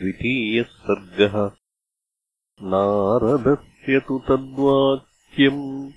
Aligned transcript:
द्वितीयः 0.00 0.62
सर्गः। 0.62 1.50
नारदस्य 2.62 4.00
तु 4.00 4.18
तद्वाक्यम् 4.18 5.90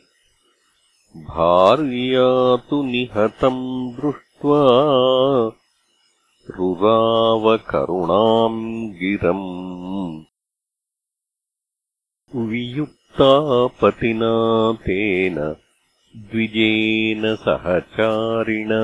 भार्या 1.17 2.63
तु 2.69 2.83
निहतम् 2.83 3.93
दृष्ट्वा 3.93 4.63
रुरावकरुणाम् 6.49 8.89
गिरम्। 8.89 10.23
वियुक्ता 12.35 13.67
तेन 14.73 15.55
द्विजेन 16.17 17.35
सहचारिणा 17.35 18.81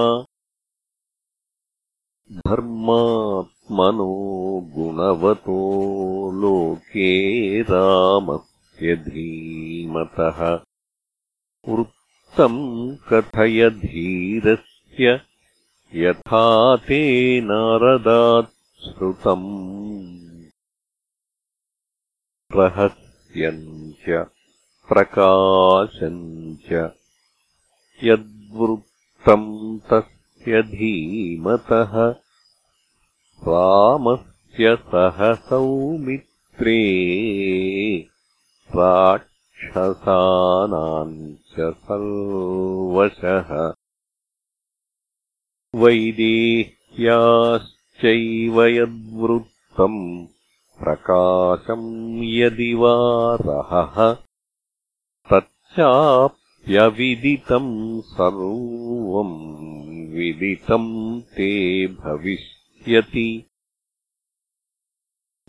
धर्मात्मनो 2.47 4.11
गुणवतो 4.75 5.59
लोके 6.41 7.09
रामस्य 7.61 8.95
धीमतः। 8.95 10.39
वृत्तम् 11.69 12.61
कथय 13.09 13.69
धीरस्य 13.69 15.21
यथा 15.95 16.75
ते 16.75 17.01
नारदात् 17.41 18.53
श्रुतम् 18.83 19.49
रहस्यम् 23.37 23.91
च 23.91 24.27
प्रकाशम् 24.89 26.55
च 26.55 26.91
यद्वृत्तम् 28.03 29.79
तस्य 29.79 30.61
धीमतः 30.61 32.15
रामस्य 33.47 34.75
सह 34.75 35.33
सौमित्रे 35.33 36.83
राक्षसानाम् 38.75 41.35
च 41.35 41.55
सर्वशः। 41.59 43.73
वैदेह्याश्चैव 45.75 48.65
यद्वृत्तम् 48.65 50.27
प्रकाशम् 50.83 52.23
यदि 52.23 52.73
वा 52.73 53.37
रहः 53.41 54.17
तच्चाप्यविदितम् 55.31 58.01
सर्वम् 58.01 60.15
विदितम् 60.15 61.21
ते 61.21 61.87
भविष्य 61.87 63.43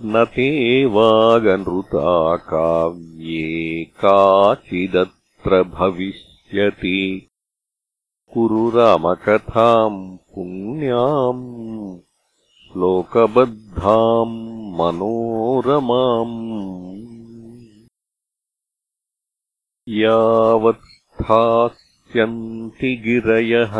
न 0.04 0.24
ते 0.24 0.84
वागनृता 0.84 2.36
काव्ये 2.36 3.84
काचिदत्र 3.84 5.62
भविष्यति। 5.62 7.30
कुरु 8.32 8.70
रामकथाम् 8.70 10.16
पुण्याम् 10.16 11.98
श्लोकबद्धाम् 12.72 14.36
मनोरमाम् 14.76 16.36
यावत्स्थास्यन्ति 19.88 20.90
गिरयः 23.06 23.74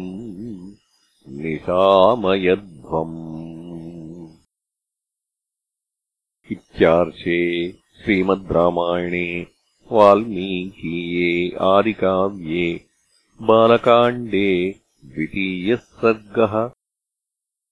निशामयध्वम् 1.41 3.17
इत्यार्षे 6.51 7.39
श्रीमद् 8.03 8.51
रामायणे 8.55 9.27
वाल्मीकीये 9.91 11.31
आदिकाव्ये 11.69 12.67
बालकाण्डे 13.49 14.51
द्वितीयः 15.05 15.77
सर्गः 16.01 16.55